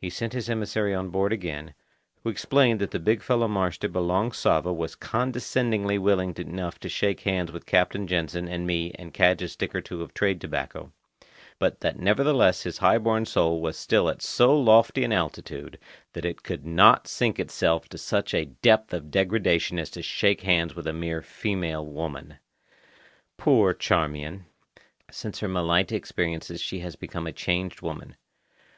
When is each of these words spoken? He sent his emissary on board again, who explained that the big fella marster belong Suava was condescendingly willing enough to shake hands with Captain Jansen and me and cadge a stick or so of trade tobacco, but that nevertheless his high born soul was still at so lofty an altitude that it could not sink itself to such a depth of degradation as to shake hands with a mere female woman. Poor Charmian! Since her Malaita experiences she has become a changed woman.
He 0.00 0.08
sent 0.08 0.32
his 0.32 0.48
emissary 0.48 0.94
on 0.94 1.10
board 1.10 1.30
again, 1.30 1.74
who 2.22 2.30
explained 2.30 2.80
that 2.80 2.90
the 2.90 2.98
big 2.98 3.20
fella 3.20 3.48
marster 3.48 3.86
belong 3.86 4.30
Suava 4.30 4.74
was 4.74 4.94
condescendingly 4.94 5.98
willing 5.98 6.34
enough 6.38 6.78
to 6.80 6.88
shake 6.88 7.20
hands 7.20 7.52
with 7.52 7.66
Captain 7.66 8.06
Jansen 8.06 8.48
and 8.48 8.66
me 8.66 8.92
and 8.92 9.12
cadge 9.12 9.42
a 9.42 9.48
stick 9.48 9.74
or 9.74 9.82
so 9.86 10.00
of 10.00 10.14
trade 10.14 10.40
tobacco, 10.40 10.90
but 11.58 11.80
that 11.80 11.98
nevertheless 11.98 12.62
his 12.62 12.78
high 12.78 12.96
born 12.96 13.26
soul 13.26 13.60
was 13.60 13.76
still 13.76 14.08
at 14.08 14.22
so 14.22 14.58
lofty 14.58 15.04
an 15.04 15.12
altitude 15.12 15.78
that 16.14 16.24
it 16.24 16.42
could 16.42 16.64
not 16.64 17.06
sink 17.06 17.38
itself 17.38 17.90
to 17.90 17.98
such 17.98 18.32
a 18.32 18.46
depth 18.46 18.94
of 18.94 19.10
degradation 19.10 19.78
as 19.78 19.90
to 19.90 20.00
shake 20.00 20.40
hands 20.40 20.74
with 20.74 20.86
a 20.86 20.94
mere 20.94 21.20
female 21.20 21.84
woman. 21.84 22.38
Poor 23.36 23.74
Charmian! 23.74 24.46
Since 25.10 25.40
her 25.40 25.48
Malaita 25.48 25.92
experiences 25.94 26.62
she 26.62 26.78
has 26.78 26.96
become 26.96 27.26
a 27.26 27.32
changed 27.32 27.82
woman. 27.82 28.16